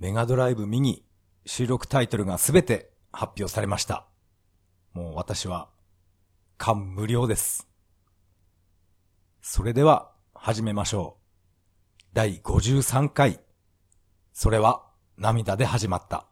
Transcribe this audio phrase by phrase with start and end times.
[0.00, 1.04] メガドライブミニ
[1.44, 4.06] 収録タイトルがすべて発表されました。
[4.94, 5.68] もう私は
[6.56, 7.68] 感無量です。
[9.42, 12.04] それでは始めましょう。
[12.14, 13.40] 第53回。
[14.32, 14.86] それは
[15.18, 16.26] 涙で始まった。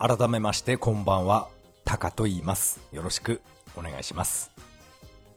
[0.00, 1.48] 改めましてこんばんは、
[1.84, 2.80] タカと言います。
[2.90, 3.42] よろしく
[3.76, 4.50] お願いします。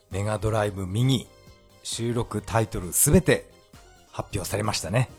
[0.10, 1.28] メガドライブミニ
[1.84, 3.52] 収録タイトルすべて
[4.14, 5.10] 発表されましたね。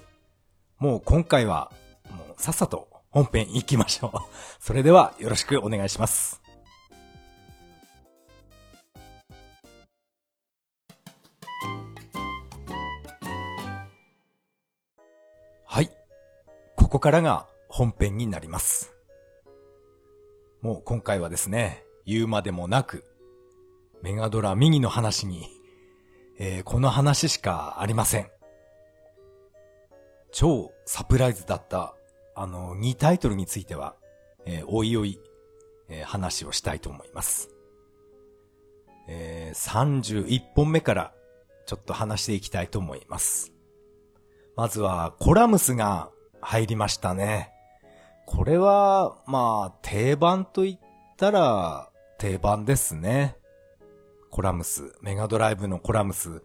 [0.79, 1.71] もう今回は、
[2.11, 4.19] もうさっさと本編行きましょう。
[4.65, 6.41] それではよろしくお願いします。
[15.67, 15.91] はい。
[16.77, 18.94] ここからが本編になります。
[20.65, 23.05] もう今回はですね、言うまでもなく、
[24.01, 25.47] メガドラミニの話に、
[26.39, 28.31] えーこの話しかありません。
[30.33, 31.95] 超サプライズだった、
[32.35, 33.95] あの、2タイトルについては、
[34.47, 35.21] えーおいおい、
[35.91, 37.51] えー話をしたいと思います。
[39.07, 41.13] えー31本目から、
[41.67, 43.53] ちょっと話していきたいと思います。
[44.57, 46.09] まずは、コラムスが
[46.41, 47.54] 入りましたね。
[48.27, 50.79] これは、まあ、定番と言っ
[51.17, 53.37] たら、定番ですね。
[54.31, 56.43] コラムス、メガドライブのコラムス。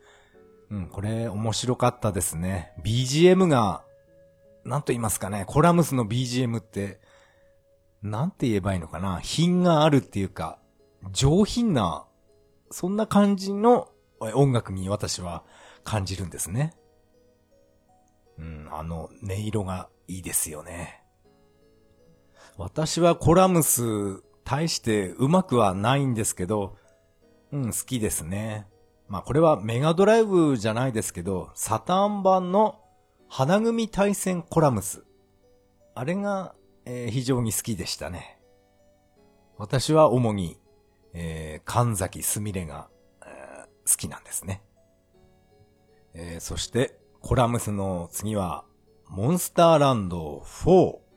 [0.70, 2.74] うん、これ面白かったですね。
[2.84, 3.84] BGM が、
[4.64, 7.00] なんと言いますかね、コラムスの BGM って、
[8.04, 10.60] なんて言えばいいのかな、品があるっていうか、
[11.12, 12.06] 上品な、
[12.72, 15.44] そんな感じの音楽に私は
[15.84, 16.74] 感じるんですね。
[18.38, 21.04] うん、あの、音色がいいですよね。
[22.60, 26.76] 私はコラムス、大してうまくはないんですけど、
[27.54, 28.68] うん、好きですね。
[29.08, 32.82] まあこれはメガドライブじゃないですけど、サターン版の
[33.30, 35.06] 花組対戦コラムス。
[35.96, 36.54] あれが、
[36.84, 38.42] えー非常に好きでしたね。
[39.58, 40.60] 私は主に、
[41.14, 42.90] えー神崎すみれが、
[43.26, 44.62] えー好きなんですね。
[46.14, 48.66] えーそして、コラムスの次は、
[49.08, 51.09] モンスターランド4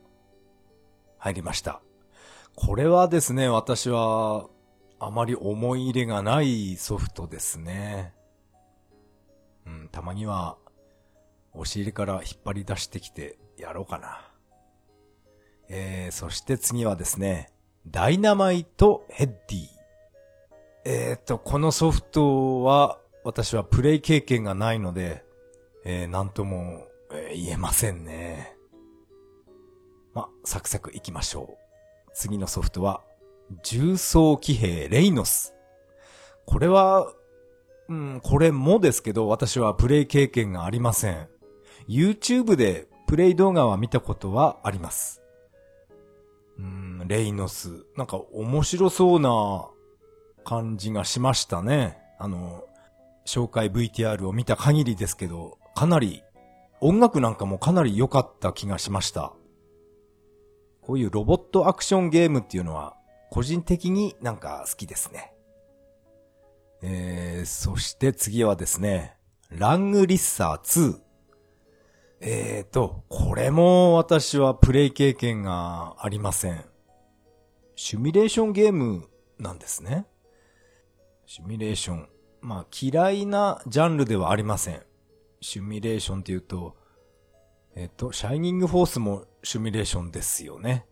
[1.23, 1.81] 入りました。
[2.53, 4.49] これはですね、私は、
[4.99, 8.13] あまり思い入れがないソフトですね。
[9.65, 10.57] うん、たまには、
[11.53, 14.29] 押し入れから引っ張り出してきてやろうかな。
[15.69, 17.53] えー、そして次はですね、
[17.87, 19.67] ダイナマイトヘッディ。
[20.83, 25.23] えーと、このソフトは、私はプレイ経験がないので、
[25.85, 28.52] えー、なんとも、え言えませんね。
[30.13, 31.57] まあ、サクサク行きましょう。
[32.13, 33.01] 次のソフトは、
[33.63, 35.53] 重装騎兵レイノス。
[36.45, 37.11] これは、
[37.89, 41.27] うん、これもですけど、私はプレイ経験がありません。
[41.87, 45.21] YouTube でプレイ動画は見たことはあります。
[46.57, 47.85] うん、レイノス。
[47.97, 49.67] なんか面白そうな
[50.43, 51.97] 感じがしましたね。
[52.19, 52.63] あの、
[53.25, 56.23] 紹介 VTR を見た限りですけど、かなり、
[56.81, 59.33] 音楽なんかもかなり良かった気がしました。
[60.85, 62.95] こういうロボットアクションゲームっていうのは、
[63.31, 65.33] 個人的になんか好きですね。
[66.81, 69.15] えー、そして次はですね、
[69.49, 70.99] ラングリッサー2。
[72.19, 76.65] えーと、これも私はプレイ経験がありません。
[77.75, 79.07] シミュレーションゲーム
[79.39, 80.05] なんですね。
[81.25, 82.09] シミュレーション。
[82.41, 84.81] まあ嫌いなジャンルではありません。
[85.41, 86.75] シミュレーションって言うと、
[87.75, 90.85] えっ、と、シャイニングフォースもシミュレーションですよね。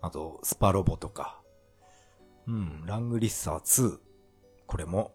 [0.00, 1.40] あと、スパロボとか。
[2.46, 3.98] うん、ラングリッサー2。
[4.66, 5.14] これも、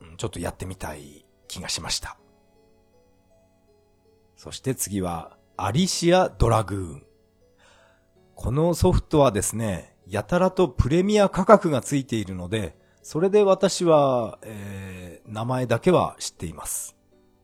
[0.00, 2.18] うんちょっとやってみたい気がしました。
[4.36, 7.06] そして次は、アリシアドラグーン。
[8.34, 16.96] このソフトはですね、やたらとプレミア価格がついているので、それで私は、えー、名前だけは知っています。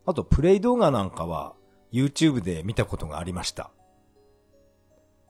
[0.05, 1.55] あと、プレイ動画なんかは
[1.93, 3.71] YouTube で見たことがありました。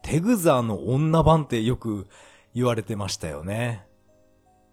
[0.03, 2.09] テグザーの女版ってよく
[2.55, 3.87] 言われてましたよね。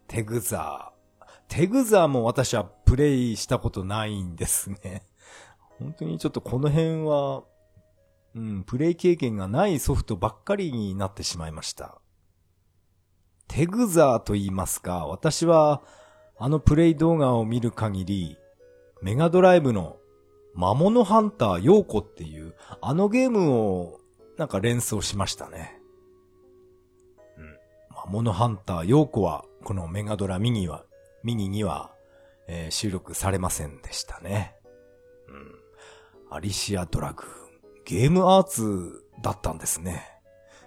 [0.08, 1.26] テグザー。
[1.48, 5.04] テグザーも私はプレイしたことないんですね。
[5.80, 7.44] 本当にちょっとこの辺は、
[8.36, 12.02] うん、プレイ経験がないソフトばっかりになってしまいました。
[13.48, 15.82] テグザーと言いますか、私は
[16.38, 18.38] あのプレイ動画を見る限り、
[19.02, 19.98] メガドライブの
[20.54, 24.00] 魔物ハンターヨーコっていう、あのゲームを、
[24.38, 25.80] なんか連想しましたね。
[27.38, 27.58] うん。
[27.96, 30.86] 魔物ハンターヨーコは、このメガドラミニは、
[31.24, 31.92] ミニには、
[32.48, 34.56] えー、収録されませんでしたね。
[35.28, 36.36] うん。
[36.36, 37.24] アリシアドラグ。
[37.86, 40.04] ゲームアーツだったんですね。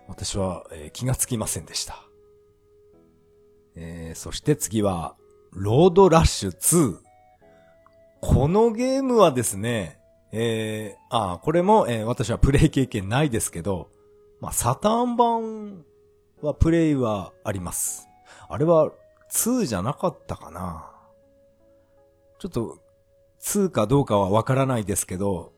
[0.09, 2.03] 私は、えー、気がつきませんでした。
[3.75, 5.17] えー、そして次は、
[5.53, 6.99] ロードラッシュ2。
[8.23, 9.99] このゲームはですね、
[10.31, 13.91] えー、あこれも、えー、私はプレイ経験ないですけど、
[14.41, 15.85] まあ、サターン版
[16.41, 18.09] はプレイはあります。
[18.49, 18.93] あれは
[19.33, 20.89] 2じゃなかったかな
[22.39, 22.79] ちょっと、
[23.41, 25.53] 2かどうかはわからないですけど、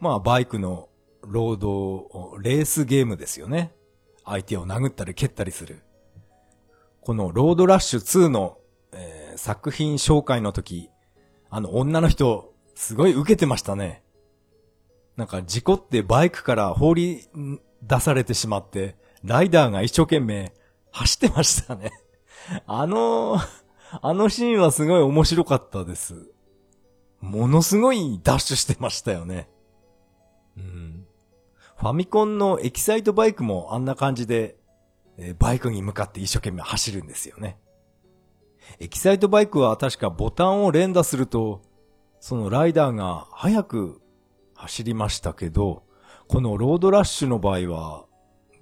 [0.00, 0.88] まあ、バイクの
[1.22, 3.72] ロード、レースゲームですよね。
[4.24, 5.78] 相手を殴ったり蹴ったりする。
[7.02, 8.58] このロードラッシュ2の、
[8.90, 10.90] えー、作品紹介の時、
[11.50, 14.02] あの女の人、すごい受けてましたね。
[15.16, 17.28] なんか事故ってバイクから放り
[17.82, 20.52] 出されてしまって、ライダーが一生懸命
[20.92, 21.90] 走ってましたね。
[22.66, 23.38] あの、
[24.00, 26.30] あのシーンはすごい面白かったです。
[27.20, 29.48] ものすごいダッシュしてましたよね。
[30.56, 31.06] うん。
[31.76, 34.56] ファミコンのエキサイトバイクもあんな感じで、
[35.18, 37.58] えバイクに向かって一生懸命走るんですよね。
[38.78, 41.62] エキサイトバイクは確かボタンを連打すると、
[42.20, 44.00] そのライダーが早く
[44.54, 45.82] 走りましたけど、
[46.28, 48.04] このロードラッシュの場合は、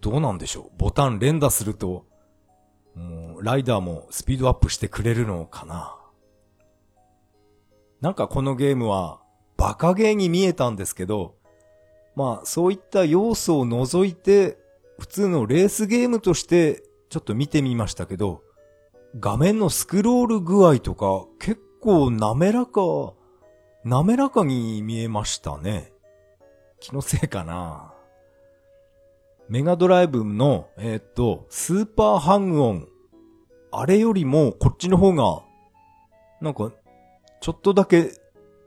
[0.01, 0.79] どうなんでしょう？
[0.79, 2.07] ボタン連打すると、
[2.95, 5.97] もう、ライダーもスピードアップしてくれるのかな？
[8.01, 9.21] なんかこのゲームは、
[9.57, 11.35] バカゲーに見えたんですけど、
[12.15, 14.57] まあ、そういった要素を除いて、
[14.99, 18.43] 普通のレースゲームとしてちょっと見てみましたけど、
[19.17, 22.81] 画面のスクロール具合とか結構滑らか、
[23.85, 25.93] 滑らかに見えましたね。
[26.81, 27.95] 気のせいかな。
[29.49, 32.89] メガドライブの、えー、っと、スーパーハングオン。
[33.71, 35.43] あれよりもこっちの方が、
[36.41, 36.71] なんか、
[37.41, 38.13] ちょっとだけ、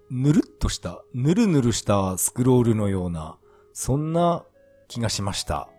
[0.09, 3.37] ぬるっとした、ぬるぬるしたスクロールのような、
[3.73, 4.43] そんな
[4.87, 5.69] 気がしました。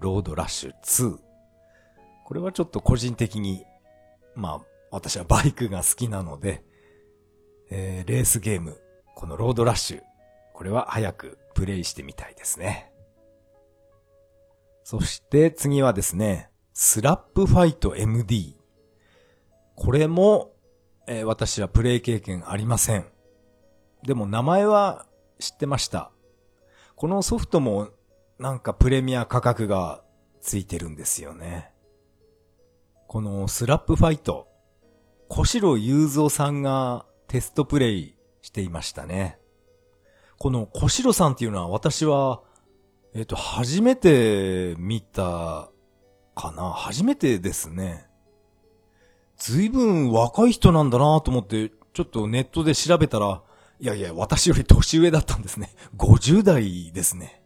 [0.00, 1.23] ロードラッシュ2。
[2.24, 3.64] これはちょっと個人的に、
[4.34, 4.60] まあ、
[4.90, 6.64] 私はバイクが好きなので、
[7.70, 8.80] えー、レースゲーム、
[9.14, 10.00] このロードラッシュ、
[10.54, 12.90] これは早くプレイしてみたいですね。
[14.84, 18.56] そして次はですね、スラップファイト MD。
[19.76, 20.52] これも、
[21.06, 23.06] えー、私はプレイ経験ありません。
[24.02, 25.06] でも名前は
[25.38, 26.10] 知ってました。
[26.96, 27.90] このソフトも
[28.38, 30.02] なんかプレミア価格が
[30.40, 31.73] ついてるんですよね。
[33.14, 34.48] このスラップファイト、
[35.28, 39.38] 古代祐三さんがテストプレイしていましたね。
[40.36, 42.42] この小城さんっていうのは私は、
[43.14, 45.70] えっ、と、初めて見た
[46.34, 48.08] かな初めてですね。
[49.36, 53.42] 随分若い人なんだなと思って、ちょっとネットで調べたら、
[53.78, 55.72] いやいや、私より年上だったんですね。
[55.98, 57.44] 50代ですね。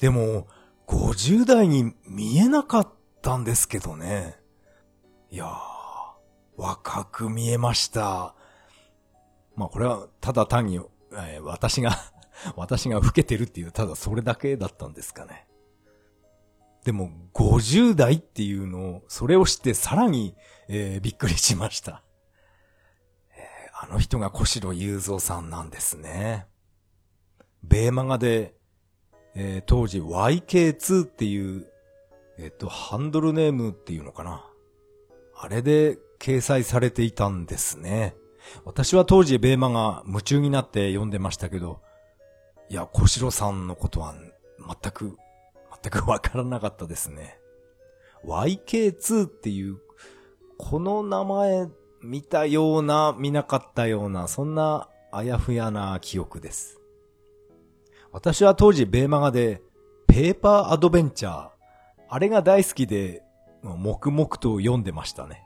[0.00, 0.48] でも、
[0.88, 2.88] 50代に見えなかっ
[3.22, 4.38] たんですけどね。
[5.30, 5.48] いやー、
[6.56, 8.34] 若く見えました。
[9.56, 10.80] まあこれはただ単に、
[11.12, 11.92] えー、私が
[12.56, 15.46] 私が老けてるっていう、ただそれだけだったんですかね。
[16.84, 20.36] でも、50代っていうのを、それを知ってさらに、
[20.68, 22.02] えー、びっくりしました。
[23.80, 26.46] あの人が小城雄三さんなんですね。
[27.62, 28.56] ベーマガで、
[29.36, 31.66] えー、当時 YK2 っていう、
[32.38, 34.47] えっ、と、ハンドルネームっていうのかな。
[35.40, 38.16] あれで掲載されていたんですね。
[38.64, 41.80] 私は当時ベーマが夢中になって読んでましたけど、
[42.68, 44.14] いや、小城さんのことは
[44.58, 45.16] 全く、
[45.80, 47.38] 全くわからなかったですね。
[48.24, 49.78] YK2 っていう、
[50.58, 51.68] この名前
[52.02, 56.80] 見たような、見なかったような、そんなあやふやな記憶です。
[58.10, 59.62] 私は当時ベーマガで、
[60.08, 61.48] ペーパーアドベンチャー、
[62.08, 63.22] あれが大好きで、
[63.62, 65.44] 黙々と読んでましたね。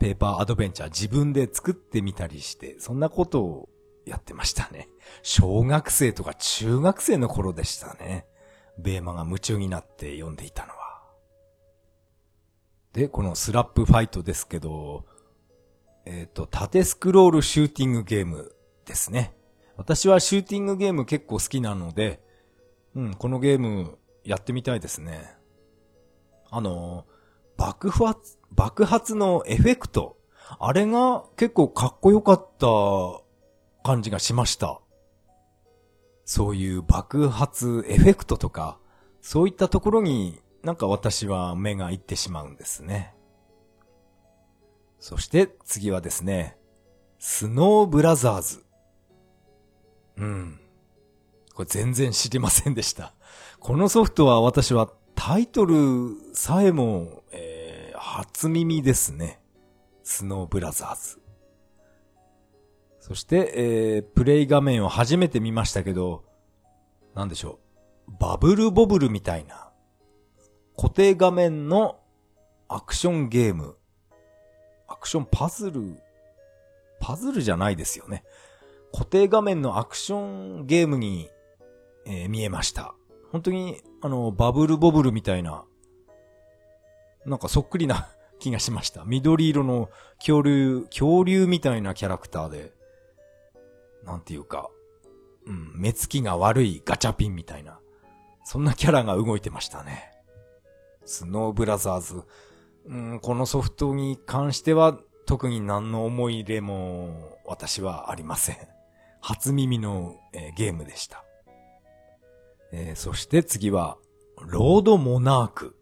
[0.00, 3.68] ペーパーアドベンチャー自分で作ってみたりして、そんなことを
[4.06, 4.88] やってましたね。
[5.22, 8.26] 小学生とか中学生の頃でしたね。
[8.78, 10.84] ベーマが夢中になって読んでいたのは。
[12.92, 15.04] で、このスラップファイトですけど、
[16.06, 19.34] えっ、ー、と、縦スクロールシューティングゲームですね。
[19.76, 22.20] 私はシューティングゲーム結構好きなので、
[22.94, 25.34] うん、このゲームやってみたいですね。
[26.54, 27.04] あの、
[27.56, 30.16] 爆発、爆発のエフェクト。
[30.60, 32.66] あれが結構かっこよかった
[33.82, 34.80] 感じがしました。
[36.24, 38.78] そういう爆発エフェクトとか、
[39.20, 43.14] そういったところになんか私は目がいってしまうんですね。
[45.00, 46.56] そして次はですね、
[47.18, 48.64] スノーブラザーズ。
[50.18, 50.60] うん。
[51.52, 53.12] これ全然知りませんでした。
[53.58, 59.40] このソフトは私はタイトルさえも、えー、初耳ですね。
[60.02, 61.20] スノーブラザーズ。
[63.00, 66.24] そして、えー、プレイ画面を初めて見ましたけど、
[67.14, 67.58] なんでしょ
[68.08, 68.12] う。
[68.18, 69.70] バブルボブルみたいな、
[70.76, 72.00] 固定画面の
[72.68, 73.76] アクションゲーム。
[74.88, 75.98] アクションパズル、
[77.00, 78.24] パズルじゃないですよね。
[78.92, 81.30] 固定画面のアクションゲームに、
[82.06, 82.94] えー、見えました。
[83.34, 85.64] 本当に、あの、バブルボブルみたいな、
[87.26, 89.02] なんかそっくりな 気がしました。
[89.04, 92.72] 緑色の恐竜、恐竜みたいなキャラクターで、
[94.04, 94.70] なんていうか、
[95.46, 97.80] うん、目つきが悪いガチャピンみたいな、
[98.44, 100.12] そんなキャラが動いてましたね。
[101.04, 102.22] スノーブラザーズ、
[102.86, 108.58] うん、このソフトに関しては特に何の思い入れも私はありません。
[109.20, 111.24] 初耳の、えー、ゲームでした。
[112.76, 113.98] えー、そして次は、
[114.48, 115.76] ロードモナーク。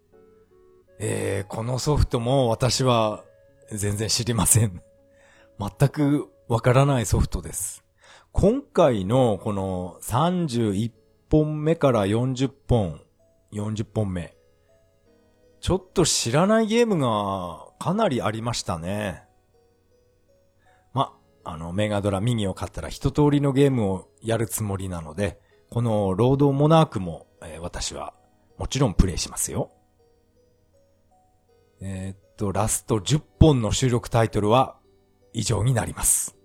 [0.98, 3.24] えー、このソフトも私は
[3.70, 4.82] 全然知りません。
[5.58, 7.82] 全くわからないソフトです。
[8.30, 10.92] 今回のこの31
[11.30, 13.00] 本目から40本、
[13.54, 14.36] 40本目。
[15.60, 19.24] ちょっと知らないゲームがかなりありましたね。
[20.92, 25.40] ま、あの、メガドラミニを買ったら一通りのゲームをやるつもりなので、
[25.72, 28.12] このロードモナークも、えー、私は
[28.58, 29.70] もちろんプレイしますよ。
[31.80, 34.76] えー、っと、ラスト10本の収録タイトルは
[35.32, 36.36] 以上になります。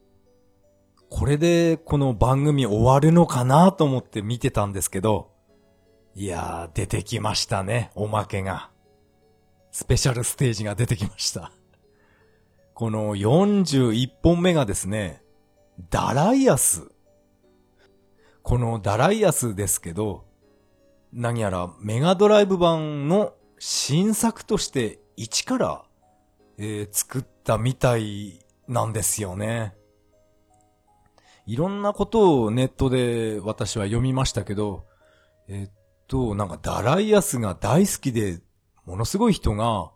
[1.10, 5.34] これでこの番組終わるのかなと思って見てたんですけど、
[6.15, 8.72] いやー、出てきましたね、おまけが。
[9.74, 11.51] スペシャルステージが出てきました。
[12.74, 15.22] この41本目がですね、
[15.89, 16.93] ダライアス。
[18.48, 20.24] このダライアスですけど、
[21.12, 25.84] 何やらメガドライブ版の新作として一から、
[26.58, 28.39] えー、作ったみたい
[28.70, 29.75] なんですよね。
[31.46, 34.86] いろんなことをネットで私は読みましたけど、
[35.50, 35.72] えっ
[36.08, 38.39] と、なんかダライアスが大好きで、
[38.86, 39.92] ものすごい人が、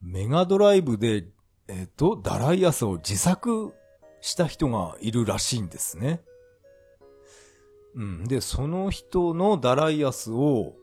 [0.00, 1.24] メガドライブで、
[1.66, 3.74] えっと、ダライアスを自作
[4.20, 6.20] した人がいるらしいんですね。
[7.94, 8.24] うん。
[8.24, 10.74] で、その人のダライアスを、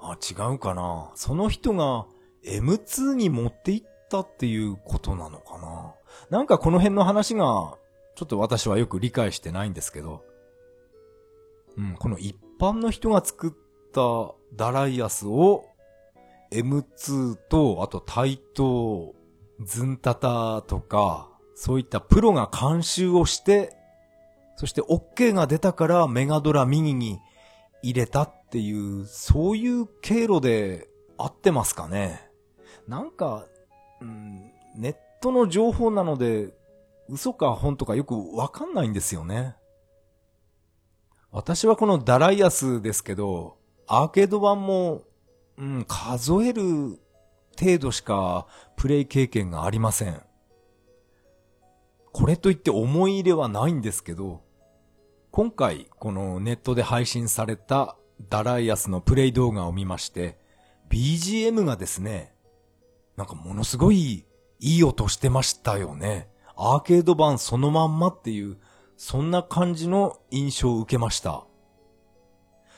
[0.00, 1.10] あ、違うかな。
[1.14, 2.06] その人が
[2.44, 5.94] M2 に持っていったっていうことなのかな
[6.30, 7.76] なんかこの辺の話が、
[8.14, 10.22] ちょっと私はよく理解してないんですけど、
[11.76, 13.52] うん、この一般の人が作っ
[13.92, 15.64] たダライアスを
[16.52, 19.14] M2 と、あとタイト、
[19.60, 23.74] ズンタタとか、そういったプロが監修をして、
[24.62, 27.18] そして OK が出たからメガドラミニに
[27.82, 30.86] 入れたっていう、そういう経路で
[31.18, 32.30] 合ってますかね？
[32.86, 33.44] なんか、
[34.00, 36.54] うん、ネットの情報なので、
[37.08, 39.56] 嘘か本とかよくわかんないんですよね。
[41.32, 43.56] 私はこのダライアスですけど、
[43.88, 45.02] アーケード版も、
[45.58, 47.00] うん、数える
[47.58, 50.22] 程度しかプレイ経験がありません。
[52.12, 54.40] これといって思い入れはないんですけど、
[55.32, 57.96] 今回このネットで配信された
[58.28, 60.36] ダライアスのプレイ動画を見まして、
[60.90, 62.34] BGM がですね、
[63.16, 64.26] なんかものすごい
[64.60, 66.28] いい音してましたよね。
[66.54, 68.58] アーケード版そのまんまっていう、
[68.98, 71.46] そんな感じの印象を受けました。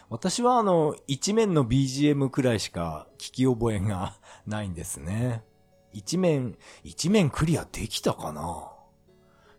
[0.08, 5.42] 私はあの、一面の BGM くらいしか聞き覚えがないんですね。
[5.92, 8.70] 一面、一面クリアできたかな？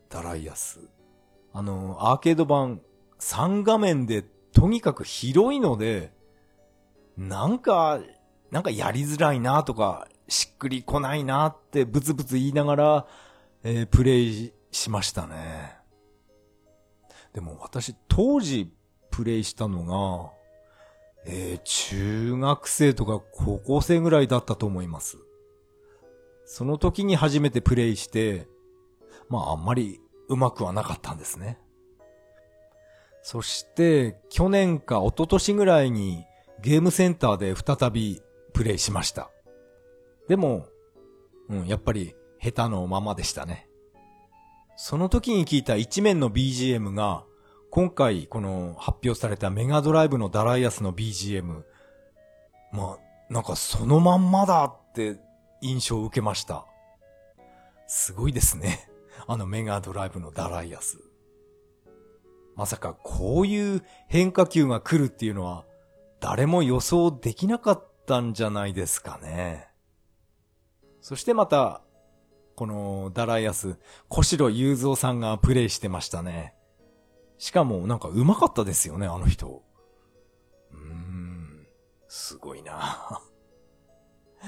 [0.08, 0.80] ダライアス。
[1.58, 2.82] あの、アーケード版
[3.20, 6.12] 3画面でとにかく広いので、
[7.16, 8.02] なんか、
[8.52, 13.08] なんかやりづらいなとか、しっくりこないなってブツブツ言いながら、
[13.64, 15.78] えー、プレイしましたね。
[17.32, 18.74] でも私当時
[19.10, 20.34] プレイしたのが、
[21.26, 25.18] えー、中学生とか高校生ぐらいだったと思います。
[26.46, 28.50] その時に初めてプレイして、
[29.30, 31.60] まああんまりうまくはなかったんですね。
[33.22, 36.26] そして、去年か一昨年ぐらいに
[36.62, 38.22] ゲームセンターで再び
[38.54, 39.32] プレイしました。
[40.28, 40.68] でも、
[41.50, 43.68] うん、やっぱり下手のままでしたね。
[44.76, 47.24] その時に聞いた一面の BGM が、
[47.72, 51.64] 今回この発表されたメガドライブのダライアスの BGM、
[52.72, 55.18] まあ、なんかそのまんまだって
[55.62, 56.66] 印象を受けました。
[57.88, 58.90] すごいですね。
[59.28, 61.00] あのメガドライブのダライアス。
[62.56, 65.66] まさかこういう変化球が来るっていうのは
[66.22, 69.68] 誰も予想できなかったんじゃないですかね。
[71.02, 71.82] そしてまた、
[72.56, 76.56] このダライアス、小城雄三さんがプレイしてましたね。
[77.38, 79.62] しかもなんか上手かったですよね、あの人。
[80.72, 81.68] うーん、
[82.08, 83.22] すごいな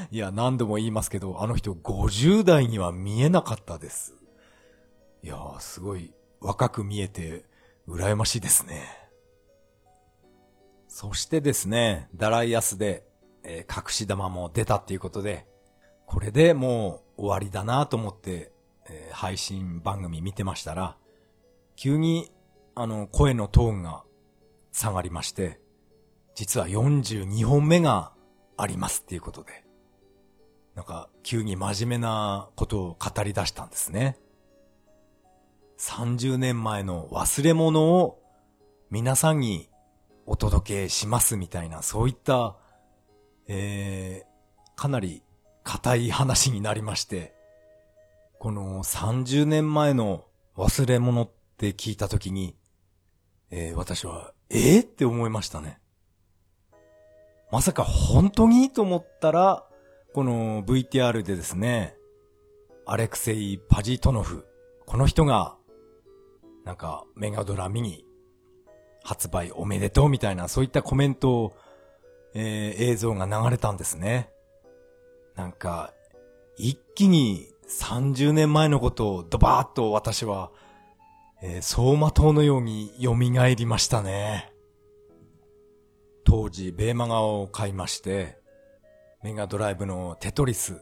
[0.09, 4.16] いや、何度も言いますけど、あの人50代には見えなかったです。
[5.23, 7.45] いやー、すごい若く見えて、
[7.87, 8.83] 羨ましいですね。
[10.87, 13.05] そしてですね、ダライアスで、
[13.43, 15.47] えー、隠し玉も出たっていうことで、
[16.05, 18.51] これでもう終わりだなと思って、
[18.89, 20.97] えー、配信番組見てましたら、
[21.75, 22.31] 急に、
[22.75, 24.03] あの、声のトーンが
[24.71, 25.59] 下がりまして、
[26.35, 28.11] 実は42本目が
[28.57, 29.65] ありますっていうことで、
[30.75, 34.17] なんか、急に真面目なことを語り出したんですね。
[35.77, 38.19] 30年前の忘れ物を
[38.89, 39.69] 皆さんに
[40.25, 42.57] お届けしますみたいな、そういった、
[43.47, 45.23] えー、かなり
[45.63, 47.33] 硬い話になりまして、
[48.39, 52.55] この30年前の忘れ物って聞いたときに、
[53.51, 55.79] えー、私は、えー、って思いましたね。
[57.51, 59.65] まさか本当にと思ったら、
[60.13, 61.95] この VTR でですね、
[62.85, 64.45] アレクセイ・パジートノフ、
[64.85, 65.57] この人が、
[66.67, 68.05] なんかメガドラミニ
[69.01, 71.55] 発売おめでとうみたいなそういったコメントを、
[72.35, 74.29] えー、映像が流れたんですね。
[75.37, 75.93] なんか、
[76.57, 80.51] 一気に30年前のことをドバーッと私は、
[81.41, 84.51] えー、走馬灯のように蘇りましたね。
[86.25, 88.39] 当時、ベーマガを買いまして、
[89.23, 90.81] メガドライブのテトリス。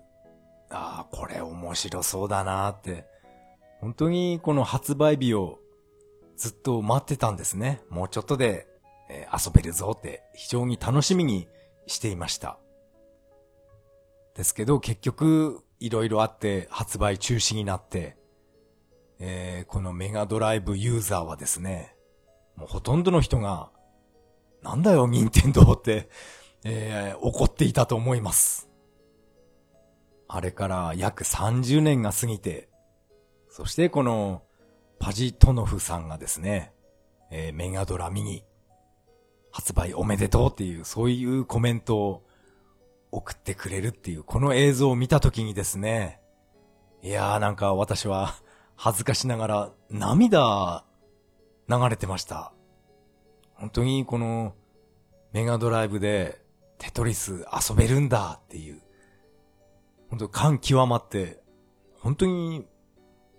[0.71, 3.05] ああ、これ面白そうだなって。
[3.81, 5.59] 本当にこの発売日を
[6.37, 7.81] ずっと待ってたんですね。
[7.89, 8.67] もうちょっとで、
[9.09, 11.47] えー、遊べるぞって非常に楽しみに
[11.87, 12.59] していました。
[14.35, 18.17] ですけど結局いろいろあって発売中止になって、
[19.19, 21.95] えー、このメガドライブユーザーはですね、
[22.55, 23.69] もうほとんどの人が、
[24.61, 26.09] なんだよ、任天堂って
[26.67, 28.67] えー、怒っていたと思います。
[30.27, 32.69] あれから約30年が過ぎて、
[33.49, 34.41] そしてこの
[35.05, 36.73] パジトノフさんがですね、
[37.29, 38.43] えー、メガドラミニ
[39.51, 42.23] 発売おめでとうっていうそういうコメントを
[43.11, 46.19] 送ってくれるっていうこの映像を見たときにですね、
[47.03, 48.33] いやーなんか私は
[48.77, 50.83] 恥ずかしながら涙
[51.69, 52.51] 流れてました。
[53.53, 54.55] 本当にこの
[55.33, 56.41] メガドライブで
[56.79, 58.81] テトリス遊べるんだっていう、
[60.09, 61.43] 本当感極まって、
[61.99, 62.65] 本当に、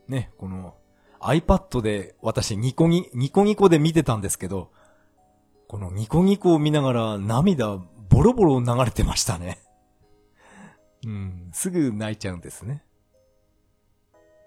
[0.06, 0.76] ね、この
[1.20, 4.70] iPad で私ニコニ、ニコニコで見てたんですけど、
[5.68, 9.58] このニコニコを見ながら涙ボロボロ流れてましたね。
[11.04, 12.82] うん、すぐ泣いちゃうんですね。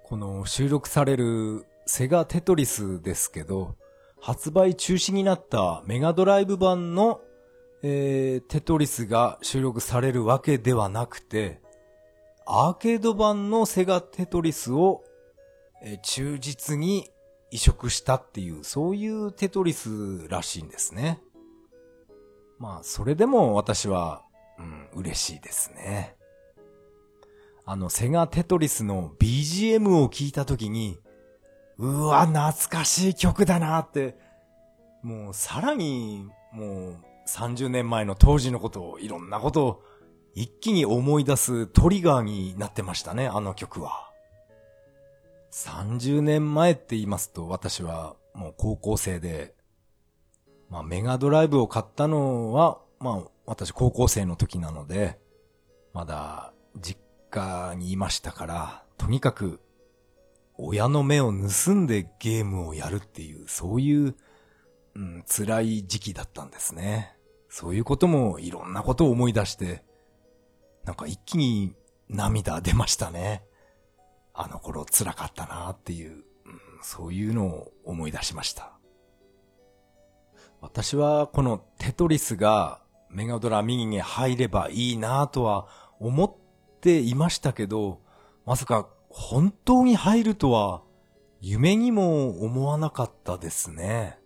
[0.04, 3.76] この収録されるセガテトリスですけど、
[4.22, 7.22] 発売中止になったメガドライブ版の
[7.82, 11.62] えー、テトリスが収録されるわけではなくて、
[12.46, 15.04] アーケード版のセガテトリスを、
[15.84, 17.10] え、忠実に
[17.52, 21.22] 移植したっていう、そういうテトリスらしいんですね。
[22.58, 24.24] まあ、それでも私は、
[24.58, 26.16] うん、嬉しいですね。
[27.66, 31.00] あの、セガテトリスの BGM を聞いたときに、
[31.78, 34.18] うわ、懐かしい曲だなって、
[35.02, 39.84] もうさらに、もう、30年前の当時のことを、いろんなことを
[40.34, 44.09] 一気に思い出すトリガーになってましたね、あの曲は。
[45.52, 49.56] 30年前って言いますと、私はもう高校生で、
[50.70, 55.20] まあメガドライブを買ったのは、まあ私高校生の時なので、
[55.94, 57.00] まだ実
[57.32, 59.60] 家にいましたから、とにかく
[60.58, 64.16] 親の目を盗んでゲームをやるっていう、そういう、
[64.96, 67.16] うん、辛い時期だったんですね。
[67.48, 69.84] そういうこともいろんなことを思い出して、
[70.84, 71.74] なんか一気に
[72.10, 73.44] 涙出ましたね。
[74.42, 76.24] あの頃辛かったなっていう、
[76.82, 78.72] そういうのを思い出しました。
[80.62, 85.68] 私はこのテトリスがメガドラ右に入ればいいなとは
[86.00, 86.34] 思っ
[86.80, 88.00] ていましたけど、
[88.46, 90.84] まさか本当に入るとは
[91.42, 94.20] 夢にも思わなかったですね。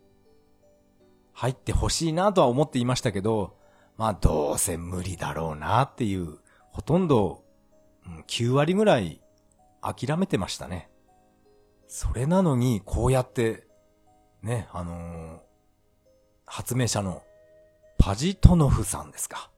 [1.32, 3.58] 入ってほしいなとは思っていましたけど、
[3.98, 6.38] まあどうせ無理だろうなっていう、
[6.70, 7.44] ほとんど、
[8.28, 9.23] 9割ぐらい
[9.84, 10.90] 諦めてましたね。
[11.88, 13.68] それなのに、こうやって、
[14.42, 15.40] ね、あのー、
[16.46, 17.24] 発明者の
[17.98, 19.50] パジトノフさんですか。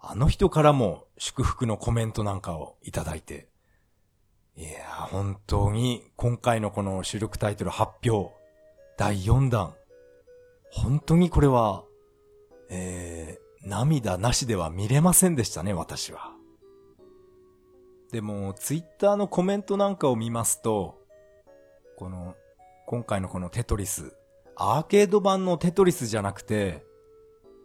[0.00, 3.48] あの人からも祝福のコメントなんかをいただいて、
[4.56, 8.32] いや本当に今回のこの収録タイトル発表、
[8.96, 9.74] 第4弾、
[10.70, 11.84] 本当にこれは、
[12.70, 16.37] えー、涙なしでは見れませんでしたね、私は。
[18.12, 20.98] でも、ツイッターのコメントなんかを見ますと、
[21.96, 22.34] この、
[22.86, 24.16] 今回のこのテトリス、
[24.56, 26.84] アーケード版のテトリスじゃなくて、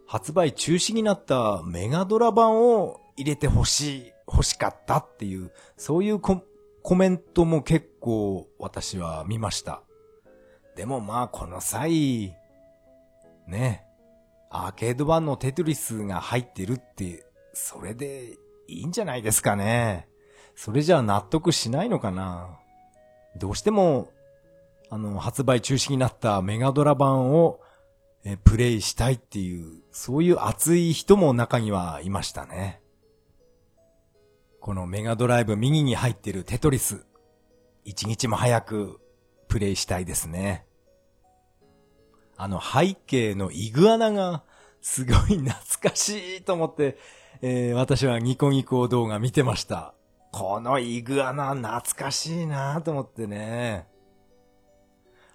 [0.06, 6.44] 発売中止になったメガドラ版を入れてほしい、欲しかったっていう、そういうコ
[6.94, 9.82] メントも結構私は見ました。
[10.76, 12.36] でもまあこの際、
[13.46, 13.86] ね、
[14.50, 20.08] アーケード版のテトリスが入ってるって、それでいいんじゃないですかね。
[20.56, 22.58] それじゃあ納得しないのかな？
[23.36, 24.10] どうしても、
[24.90, 27.60] あの、発売中止になったメガドラ版を
[28.24, 32.80] えプレイしたいっていう、そういう熱い人も中にはいましたね。
[34.60, 37.04] このメガドライブ右に入ってるテトリス、
[37.84, 38.98] 一日も早く
[39.46, 40.64] プレイしたいですね。
[42.36, 44.42] あの背景のイグアナが
[44.80, 45.52] すごい懐
[45.90, 46.96] かしいと思って、
[47.42, 49.92] えー、私はニコニコ動画見てました。
[50.36, 53.86] このイグアナ懐かしいなと思ってね。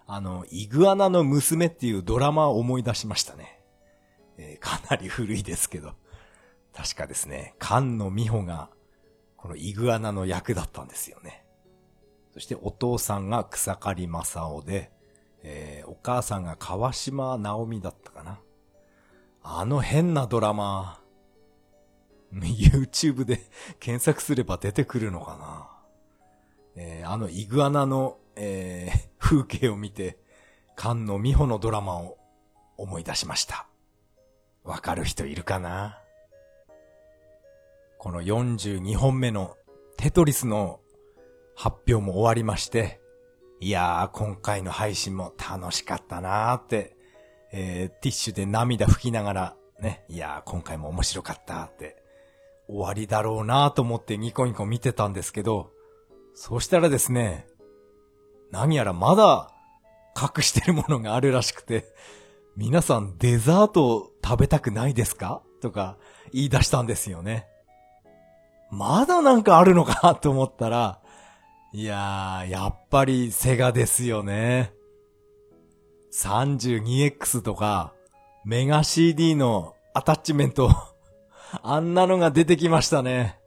[0.05, 3.61] あの、イグアナの娘っていうドラマを思い出しましたね。
[4.37, 5.93] えー、かなり古いですけど。
[6.75, 8.71] 確かですね、菅野美穂が、
[9.37, 11.45] このイグアナの役だったんですよね。
[12.33, 14.91] そしてお父さんが草刈正雄で、
[15.43, 18.41] えー、お母さんが川島直美だったかな。
[19.43, 20.99] あの変なドラマ、
[22.33, 23.39] YouTube で
[23.79, 25.69] 検索すれば出てくるのかな。
[26.75, 30.19] えー、あのイグアナの、えー、 風景を見て、
[30.77, 32.17] 菅野美穂のドラマを
[32.77, 33.67] 思い出しました。
[34.63, 35.99] わかる人いるかな？
[37.97, 39.57] この42本目の
[39.97, 40.79] テトリスの
[41.55, 43.01] 発表も終わりまして、
[43.59, 46.95] いやー、今回の配信も楽しかったなーって、
[47.51, 51.98] えー、ティッシュで涙拭きながら、ね、いやー、今回も面白かったって、
[52.69, 55.71] 終わりだろうなと思ってニコニコ見てたんですけど、
[56.35, 57.47] そうしたらですね、
[58.51, 59.51] 何やらまだ
[60.15, 61.85] 隠してるものがあるらしくて、
[62.55, 65.41] 皆さんデザート食べたくないですか？
[65.61, 65.97] とか
[66.31, 67.47] 言い出したんですよね。
[68.69, 71.01] まだなんかあるのかと思ったら、
[71.73, 74.73] いやー、やっぱりセガですよね。
[76.13, 77.93] 32X とか、
[78.45, 80.69] メガ CD のアタッチメント、
[81.63, 83.39] あんなのが出てきましたね。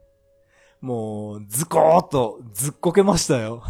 [0.80, 3.62] もう、ズコーっと、ずっこけましたよ。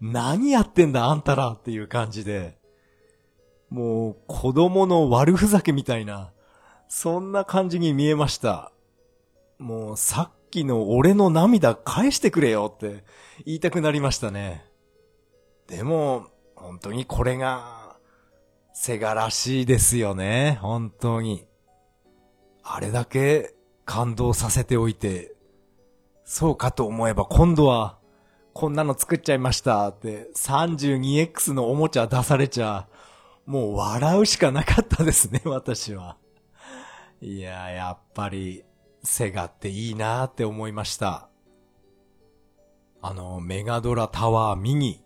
[0.00, 2.56] 何やってんだあんたらっていう感じで。
[3.68, 6.32] もう、子供の悪ふざけみたいな、
[6.88, 8.72] そんな感じに見えました。
[9.58, 13.04] もう、さっきの俺の涙返してくれよって
[13.44, 14.64] 言いたくなりましたね。
[15.66, 17.96] でも、本当にこれが、
[18.72, 20.58] セガらしいですよね。
[20.62, 21.46] 本当に。
[22.62, 23.54] あれだけ
[23.88, 25.34] 感動させておいて、
[26.22, 27.96] そうかと思えば今度は、
[28.52, 32.86] こんなの作っちゃいましたって 32X のおもちゃ出されちゃ、
[33.46, 36.18] もう笑うしかなかったですね、 私は。
[37.22, 38.62] いや、やっぱり、
[39.02, 41.30] セガっていいなーって思いました。
[43.00, 45.02] あの、メガドラタワーミニ。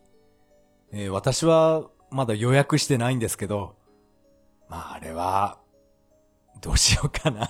[0.91, 3.77] えー、私はまだ予約してないんですけど、
[4.69, 5.61] まああれは、
[6.61, 7.49] どうしようかな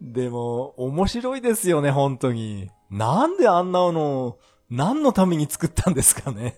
[0.00, 2.70] でも、面白いですよね、本当に。
[2.90, 4.38] なんであんなの、
[4.70, 6.56] 何のために作ったんですかね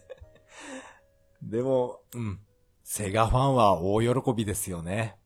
[1.42, 2.40] でも、うん。
[2.82, 5.18] セガファンは大喜びですよね。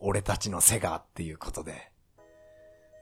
[0.00, 1.92] 俺たちのセガっていうことで。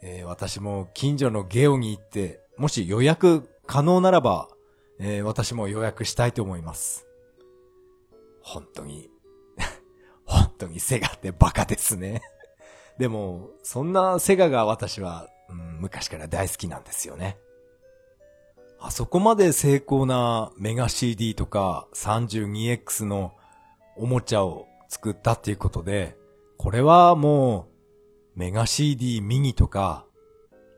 [0.02, 4.48] えー、私も近所のゲオに行って、もし予約可能ならば、
[4.98, 7.06] えー、私も予約したいと思います。
[8.42, 9.10] 本当に、
[10.24, 12.22] 本当にセガってバカですね。
[13.00, 17.38] でも、そんなセガが私は、うん、昔から大好きなんですよね。
[18.78, 23.32] あそこまで精巧なメガ CD とか 32X の
[23.96, 26.14] おもちゃを作ったっていうことで、
[26.58, 27.68] これはも
[28.36, 30.04] うメガ CD ミニとか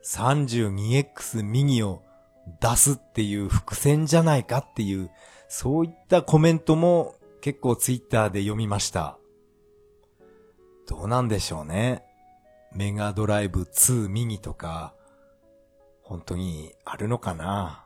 [0.05, 2.03] 32X ミニを
[2.61, 5.11] 出すっていう伏線じゃないかっていう、
[5.49, 9.17] そういったコメントも結構ツイッターで読みました。
[10.87, 12.03] どうなんでしょうね。
[12.75, 14.93] メガドライブ2ミニとか、
[16.01, 17.85] 本当にあるのかな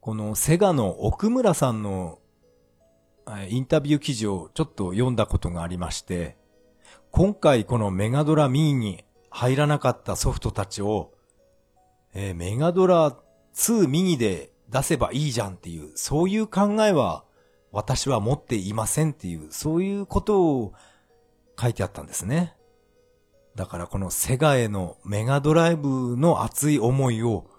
[0.00, 2.18] このセガの奥村さんの
[3.48, 6.36] インタビュー記事をちょっと読んだことがありまして、
[7.10, 11.12] 今回このメガドラミニに入らなかったソフトたちを、
[12.14, 13.16] えー、メガドラ
[13.54, 17.24] 2ミニで出せばいいじゃんっていう、そういう考えは
[17.72, 20.72] 私は持っていませんっていう、そういうことを
[21.60, 22.55] 書いてあったんですね。
[23.56, 27.50] だからこのセガへのメガドライブの熱い思いを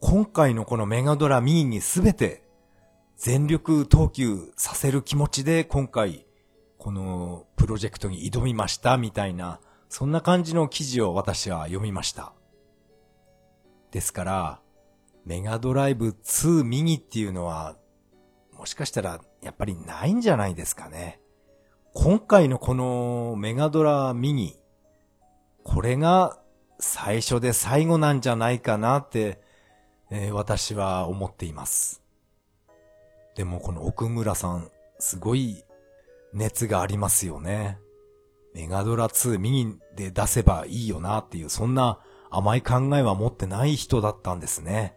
[0.00, 2.42] 今回のこのメガドラミニにすべて
[3.16, 6.26] 全力投球させる気持ちで今回
[6.78, 12.32] このプロジェクトに挑みましたみたいなそんな感じの記事を私は読みました。
[13.90, 14.60] ですから、
[15.26, 17.76] メガドライブ2ミニっていうのは、
[18.56, 21.20] もしかしたらやっぱりないんじゃないですかね。
[21.92, 24.59] 今回のこのメガドラミニ、
[25.64, 26.38] これが
[26.78, 29.40] 最初で最後なんじゃないかなって、
[30.10, 32.02] えー、私は思っています。
[33.36, 35.64] でもこの奥村さん、すごい
[36.32, 37.78] 熱がありますよね。
[38.54, 44.96] メガドラ2ミニで出せばいいよなっていう、そんな甘い考えは持ってない人だったんですね。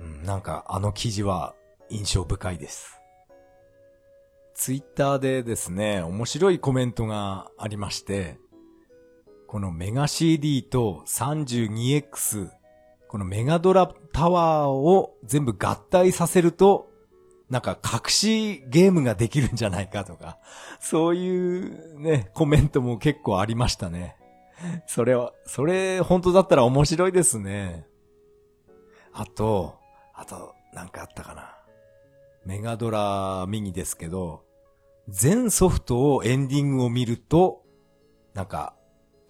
[0.00, 1.54] うん、なんかあの記事は
[1.88, 3.00] 印象深いです。
[4.54, 8.38] ツイッターでですね、面白いコメントがありまして、
[9.46, 12.50] このメガ CD と 32X、
[13.08, 16.90] このメガドラタワーを全部合体させると、
[17.48, 20.38] なんか隠しゲームができるんじゃないかとか、
[20.80, 24.16] そういうね、コメントも結構ありましたね。
[24.86, 27.86] それは、それ本当だったら面白いですね。
[29.12, 29.78] あと、
[30.12, 31.56] あと、なんかあったかな。
[32.44, 34.44] メガドラミニですけど、
[35.08, 37.62] 全ソフトをエンディングを見ると、
[38.34, 38.75] なんか、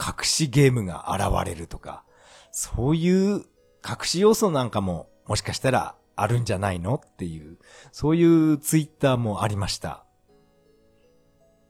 [0.00, 2.04] 隠しゲームが現れるとか、
[2.50, 3.44] そういう
[3.86, 7.58] 隠し要素なんかももしかしたらあるんじゃないのっていう、
[7.92, 10.04] そういうツイッターもありました。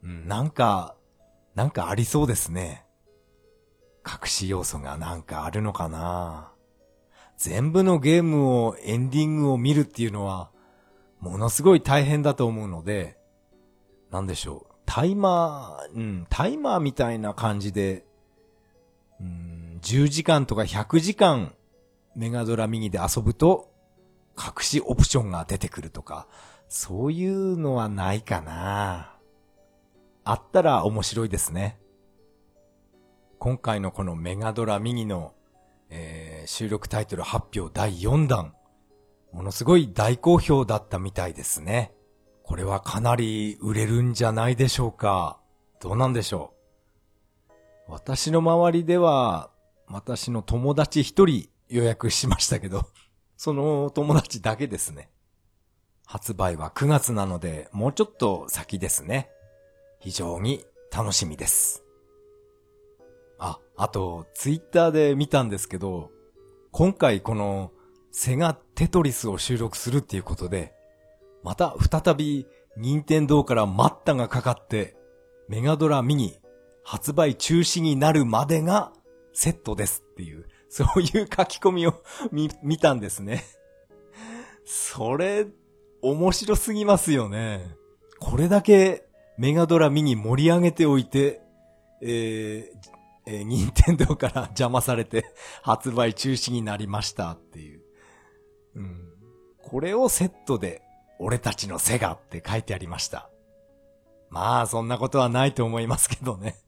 [0.02, 0.94] うん、なんか、
[1.54, 2.84] なんかありそうですね。
[4.06, 6.52] 隠し要素がなんかあるのかな
[7.36, 10.50] 全部のゲームをエンディングを見るっていうのは、
[11.18, 13.18] ものすごい大変だと思うので、
[14.10, 14.74] なんでしょう。
[14.86, 18.05] タイマー、うん、タイマーみたいな感じで、
[19.20, 21.54] うん、10時間とか100時間
[22.14, 23.70] メガドラミニで遊ぶと、
[24.38, 26.26] 隠しオプションが出てくるとか、
[26.68, 29.14] そういうのはないかな
[30.24, 31.78] あったら面白いですね。
[33.38, 35.34] 今回のこのメガドラミニの、
[35.90, 38.54] えー、収録タイトル発表第4弾、
[39.32, 41.92] ものすごい大好評だったみたいですね。
[42.42, 45.38] これはかなり売れるんじゃないでしょうか。
[45.80, 46.55] どうなんでしょう？
[47.88, 49.50] 私の周りでは、
[49.86, 52.86] 私の友達一人予約しましたけど、
[53.36, 55.10] その友達だけですね。
[56.04, 59.30] 発売は9月なので、もうちょっと先ですね。
[60.00, 61.84] 非常に楽しみです。
[63.38, 66.10] あ、あと、ツイッターで見たんですけど、
[66.72, 67.72] 今回この
[68.10, 70.74] セガテトリスを収録するっていうことで、
[71.42, 72.46] また再び
[72.76, 74.96] 任天堂から待ったがかかって、
[75.48, 76.40] メガドラミニ
[76.86, 78.92] 発売中止になるまでが
[79.32, 83.42] セットですっていう、そういう書き込みを 見、見たんですね。
[84.64, 85.48] それ、
[86.00, 87.74] 面白すぎますよね。
[88.20, 91.40] これだけメガドラミニ盛り上げておいて、
[92.02, 92.78] えー、
[93.26, 95.24] えー、任天堂から 邪魔されて
[95.62, 97.82] 発売中止になりましたっていう。
[98.76, 99.12] うん。
[99.60, 100.82] これをセットで、
[101.18, 103.28] 俺たちのセガって書いてありました。
[104.30, 106.65] まあ、そんなことはないと思いますけどね。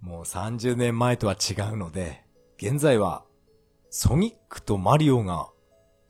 [0.00, 2.24] もう30年前とは違うので、
[2.56, 3.24] 現在は、
[3.90, 5.48] ソニックとマリオが、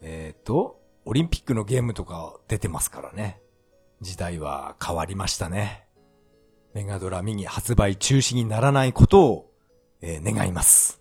[0.01, 3.41] えっ、ー、と、オリンピックのゲームとか出てますからね。
[4.01, 5.87] 時代は変わりましたね。
[6.75, 9.51] メガドラミニ発売中止にならないことを、
[10.01, 11.01] えー、願います。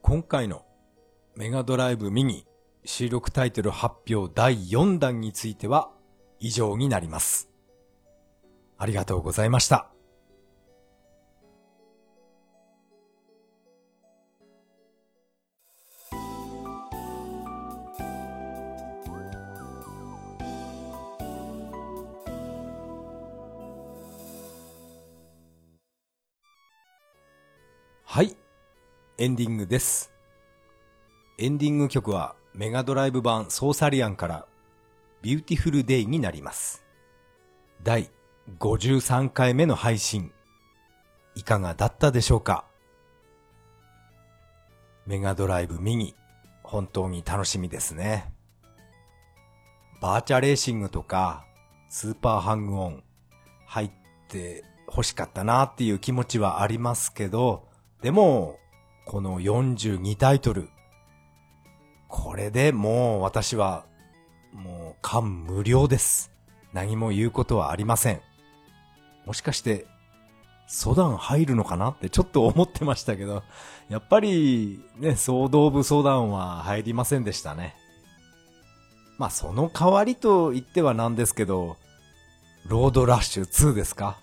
[0.00, 0.64] 今回の
[1.36, 2.46] メガドライブミニ
[2.84, 5.90] 収録タイトル発表第4弾については
[6.40, 7.48] 以上になります。
[8.78, 9.91] ありがとうございました。
[28.14, 28.36] はい。
[29.16, 30.12] エンディングです。
[31.38, 34.46] エンディング曲はメガドライブ版ソーサリアンから
[35.22, 36.84] ビューティフルデイになります。
[37.82, 38.10] 第
[38.58, 40.30] 53回目の配信、
[41.36, 42.66] いかがだったでしょうか？
[45.06, 46.14] メガドライブミニ、
[46.62, 48.30] 本当に楽しみですね。
[50.02, 51.46] バーチャレーシングとか、
[51.88, 53.04] スーパーハングオン、
[53.64, 53.90] 入っ
[54.28, 57.71] て欲しかったなっていう気持ちはありますけど、
[58.02, 58.58] でも、
[59.06, 60.68] この42タイトル、
[62.08, 63.86] これでもう私は、
[64.52, 66.30] もう感無量です。
[66.72, 68.20] 何も言うことはありません。
[69.24, 69.86] もしかして、
[70.66, 73.44] ソダン入るのかなってちょっと思ってましたけど、
[73.88, 77.76] やっぱりね、総動部ソダンは入りませんでしたね。
[79.18, 81.76] まあその代わりと言ってはなんですけど、
[82.66, 84.18] ロードラッシュ2ですか？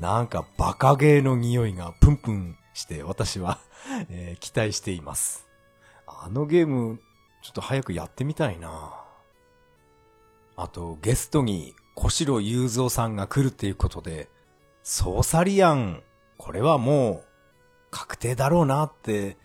[0.00, 3.58] なんかバカゲーの匂いがプンプンして私は
[4.08, 5.46] えー、期待しています。
[6.06, 7.00] あのゲーム、
[7.42, 9.04] ちょっと早くやってみたいな
[10.60, 14.28] あと、ゲストに小城雄三さんが来るっていうことで、
[14.82, 16.02] ソーサリアン、
[16.36, 17.24] これはもう
[17.92, 19.36] 確定だろうなって、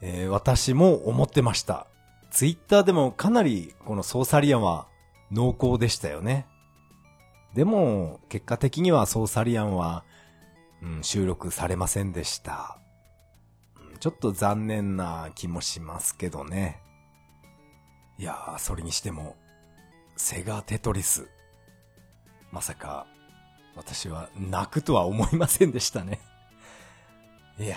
[0.00, 1.88] えー、私も思ってました。
[2.30, 4.86] ツイッターでもかなりこのソーサリアンは
[5.32, 6.46] 濃厚でしたよね。
[7.56, 10.04] でも、結果的にはソーサリアンは、
[10.82, 12.78] うん、収録されませんでした。
[14.00, 16.80] ちょっと残念な気もしますけどね。
[18.18, 19.36] いやー、それにしても、
[20.16, 21.28] セガテトリス。
[22.52, 23.06] まさか、
[23.74, 26.20] 私は泣くとは思いませんでしたね。
[27.58, 27.76] いや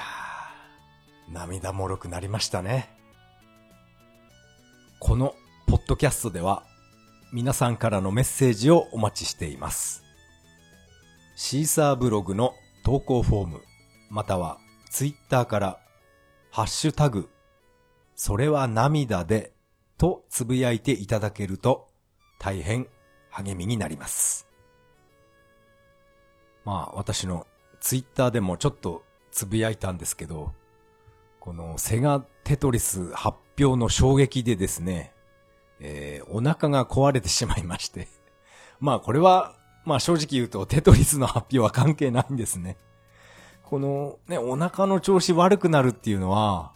[1.30, 2.90] ー、涙もろくなりましたね。
[5.00, 5.36] この
[5.68, 6.64] ポッドキャストでは
[7.32, 10.04] 皆さんからのメッセージをお待ちしています。
[11.36, 13.62] シーサーブログの投稿フォーム、
[14.10, 14.58] または
[14.90, 15.80] ツイッターから
[16.52, 17.30] ハッシュタグ、
[18.16, 19.54] それは涙で
[19.98, 21.90] とつぶやいていただけると
[22.40, 22.88] 大変
[23.30, 24.48] 励みになります。
[26.66, 27.48] まあ私の
[27.80, 30.54] ツイッターでもちょっとつぶやいたんですけど、
[31.40, 35.14] このセガテトリス発表の衝撃でですね、
[35.80, 38.08] えー、お腹が壊れてしまいまして
[38.80, 42.78] まあこれは、まあ正直言うとテトリスの発表は関係ないんですね。
[43.64, 46.72] このね、お腹の調子悪くなるっていうのは、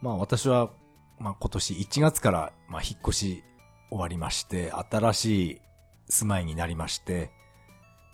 [0.00, 0.70] まあ私は、
[1.18, 3.44] まあ今年1月から、まあ引っ越し
[3.90, 5.60] 終わりまして、新しい
[6.08, 7.32] 住まいになりまして、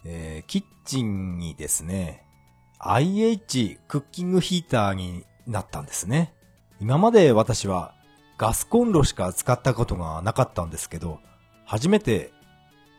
[0.04, 2.24] えー、キッチンにですね、
[2.78, 6.32] IH クッキングヒーターになったんですね。
[6.80, 7.94] 今まで私は
[8.38, 11.20] ガスコンロしか使ったことがなかったんですけど、
[11.64, 12.32] 初めて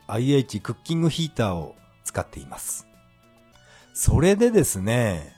[0.08, 2.88] IH クッキングヒーターを使っています。
[3.94, 5.34] それでですね、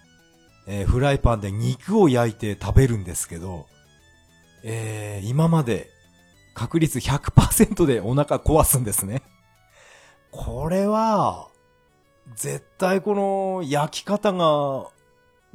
[0.67, 3.67] えー、フライパンで肉を焼いて食べるんですけど、
[4.63, 5.89] えー、今まで
[6.53, 9.23] 確率100%でお腹壊すんですね。
[10.31, 11.47] これは、
[12.35, 14.87] 絶対この焼き方が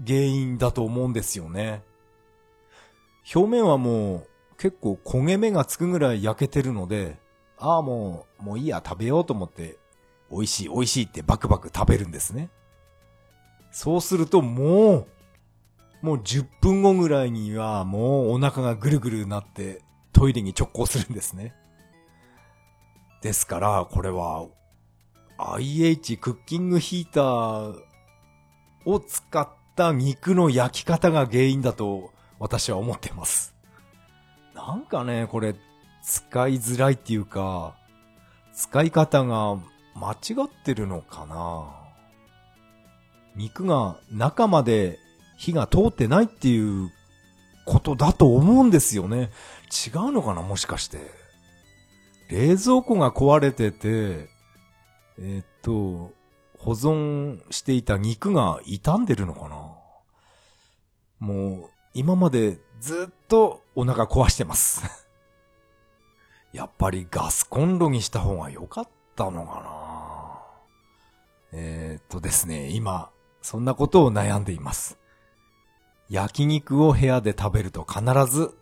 [0.04, 1.82] 原因だと思うんですよね。
[3.34, 4.26] 表面はもう
[4.58, 7.18] 結構焦げ目がつくぐらい焼けてるので、
[7.58, 9.78] ああもう、もういいや食べようと思って、
[10.30, 12.50] 美味しい美味しいってバクバク食べるんですね。
[13.70, 15.06] そうするともう、
[16.02, 21.54] もう10分後ぐらいにはもうお腹がぐるぐるなってトイレに直行するんですね。
[23.22, 24.46] ですから、これは
[25.38, 27.80] IH クッキングヒーター
[28.84, 33.54] を使った肉の焼き方が原因だと私は思ってます。
[34.54, 35.56] なんかね、これ
[36.04, 37.74] 使いづらいっていうか、
[38.52, 39.56] 使い方が
[39.94, 41.66] 間違ってるのかな
[43.36, 44.98] 肉が中まで
[45.36, 46.92] 火が通ってないっていう
[47.64, 49.30] ことだと思うんですよね。
[49.86, 50.98] 違うのかなもしかして。
[52.28, 54.28] 冷蔵庫が壊れてて、
[55.18, 56.12] えー、っと、
[56.58, 59.56] 保存していた肉が傷んでるのかな
[61.18, 64.82] もう、今までずっとお腹壊してます
[66.54, 69.60] やっぱりガスコンロにした方が良かったのか
[71.52, 73.10] なえー、っとですね、今、
[73.42, 74.96] そんなことを悩んでいます。
[76.08, 78.02] 焼肉を部屋で食べると必
[78.32, 78.54] ず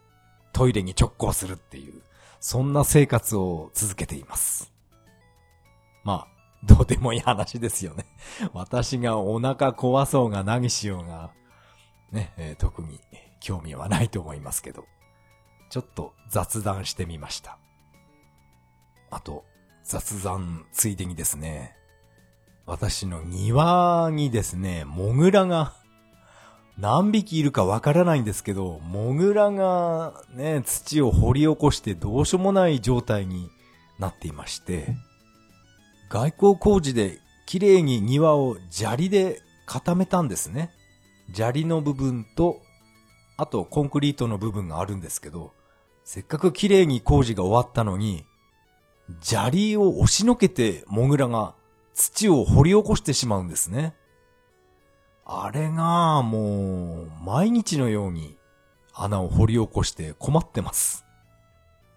[0.55, 2.03] トイレに直行するっていう、
[2.41, 4.73] そんな生活を続けています。
[6.03, 8.07] まあ、どうでもいい話ですよね。
[8.55, 11.31] 私がお腹壊そうが何しようが、
[12.11, 13.01] ね、えー、特に
[13.41, 14.87] 興味はないと思いますけど、
[15.69, 17.59] ちょっと雑談してみました。
[19.13, 19.45] あと、
[19.85, 21.77] 雑談ついでにですね、
[22.65, 25.75] 私の庭にですね、モグラが
[26.79, 33.51] 何匹いるかわからないんですけど、モグラがね、土を掘り起こしてどうしようもない状態に
[33.99, 34.97] なっていまして、
[36.09, 40.71] 外交工事で綺麗に庭を砂利で固めたんですね。
[41.35, 42.63] 砂利の部分と、
[43.37, 45.53] あとコンクリートの部分があるんですけど、
[46.03, 48.25] せっかく綺麗に工事が終わったのに、
[49.21, 51.55] 砂利を押しのけてモグラが
[51.95, 53.95] 土を掘り起こしてしまうんですね。
[55.25, 58.37] あれがもう毎日のように
[58.95, 61.05] 穴を掘り起こして困ってます。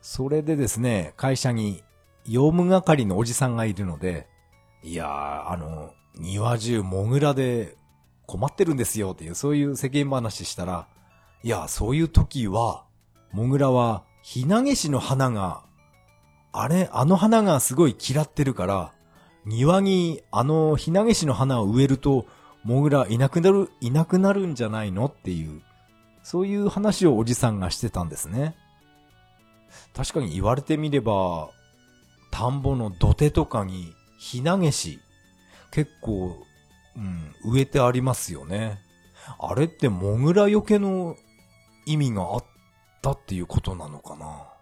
[0.01, 1.83] それでですね、会社に
[2.25, 4.27] 用務係のおじさんがいるので、
[4.83, 7.75] いやー、あの、庭中モグラで
[8.27, 10.87] 困ってるんですよっていう、そういう世間話したら、
[11.43, 12.85] いや、そういう時は、
[13.31, 15.64] モグラは、ひなげしの花が、
[16.57, 18.93] あれ、あの花がすごい嫌ってるから、
[19.45, 22.25] 庭にあのひなげしの花を植えると、
[22.63, 25.61] モグラいなくなる、いなくなるんじゃないのっていう、
[26.23, 28.55] そういう話をおじさんがしてたんですね。
[29.93, 31.49] 確かに言われてみれば、
[32.31, 34.99] 田んぼの土手とかにひなげし、
[35.71, 36.37] 結構、
[36.95, 38.79] うん、植えてありますよね。
[39.39, 41.17] あれってモグラよけの
[41.85, 42.45] 意味があっ
[43.01, 44.54] たっていうことなのかな。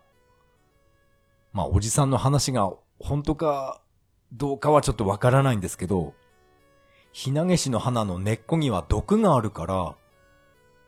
[1.54, 3.82] まあ、おじさんの話が本当か
[4.34, 6.14] どうかはちょっとわからないんですけど、
[7.12, 9.96] ひなげしの花の根っこには毒があるから、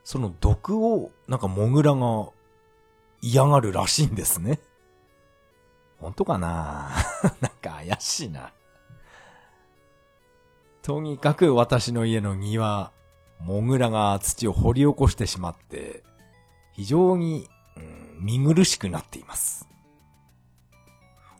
[0.03, 2.29] その毒をなんかモグラが
[3.21, 4.59] 嫌がるらしいんですね。
[5.99, 6.91] 本当かな？
[7.41, 8.51] なんか怪しいな。
[10.81, 12.91] とにかく私の家の庭、
[13.39, 16.03] モグラが土を掘り起こしてしまって、
[16.73, 19.67] 非常に、うん、見苦しくなっています。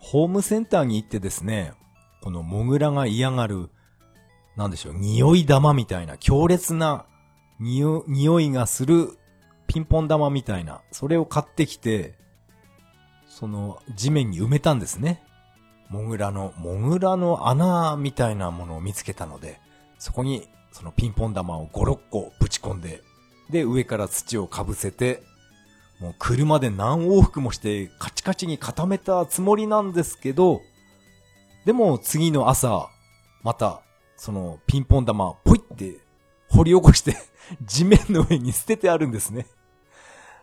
[0.06, 1.74] ホームセンターに行ってですね、
[2.22, 3.72] このモグラが嫌がる、
[4.56, 7.08] なんでしょう、匂い玉みたいな、強烈な
[7.60, 9.18] 匂いがする
[9.66, 12.14] ピンポン玉みたいな、それを買ってきて、
[13.28, 15.24] その地面に埋めたんですね。
[15.90, 19.60] モグラの、モグラの穴みたいなものを見つけたので、
[19.98, 23.02] そこにそのピンポン玉を5、6個ぶち込んで、
[23.50, 25.24] で、上から土をかぶせて、
[26.00, 30.62] もう車で何往復もしてカチカチに固めたつもりなんですけど、
[31.66, 32.90] でも次の朝、
[33.44, 33.82] また、
[34.18, 35.98] そのピンポン玉、ポイって
[36.50, 37.16] 掘り起こして
[37.62, 39.48] 地面の上に捨ててあるんですね。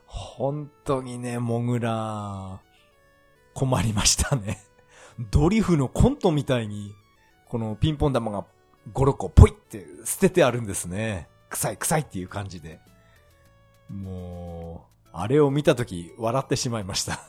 [0.07, 2.61] 本当にね、モグラ、
[3.55, 4.59] 困りましたね。
[5.31, 6.95] ドリフのコントみたいに、
[7.49, 8.45] このピンポン玉が
[8.93, 11.29] 5、6個ポイって捨ててあるんですね。
[11.51, 12.81] 臭い臭いっていう感じで。
[13.89, 17.21] もう、あれを見たとき笑ってしまいました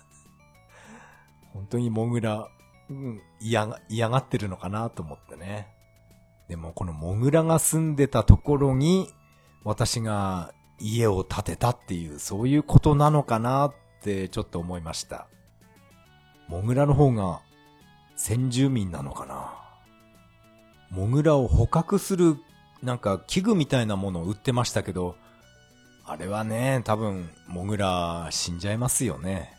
[1.54, 2.48] 本当にモグラ、
[2.90, 5.68] うん、嫌、嫌がってるのかなと思ってね。
[6.48, 9.10] でもこのモグラが住んでたところに、
[9.64, 15.28] 私が家を建てたっていう、そういうことなのかなってちょっと思いました。
[16.48, 17.42] モグラの方が
[18.16, 19.54] 先住民なのかな
[20.92, 22.38] モグラを捕獲する
[22.84, 25.16] なんか器具みたいなものを売ってましたけど、
[26.06, 29.54] あれはね、多分、モグラ死んじゃいますよね。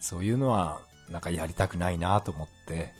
[0.00, 0.80] そういうのは、
[1.10, 2.92] なんかやりたくないなと思って、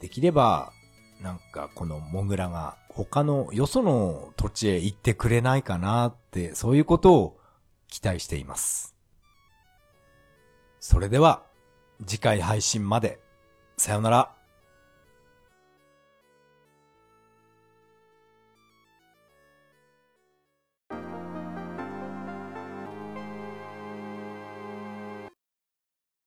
[0.00, 0.72] できれば、
[1.20, 7.38] なんかこのモグラが他のよその土地へ行ってくれないかなって、そういうことを
[7.88, 8.96] 期待しています。
[10.80, 11.44] それでは、
[12.04, 13.20] 次回配信まで、
[13.76, 14.34] さよなら。